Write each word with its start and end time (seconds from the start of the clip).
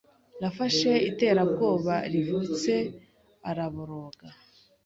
yafashe 0.43 0.91
iterabwoba 1.09 1.93
rivutse 2.11 2.73
araboroga 3.49 4.27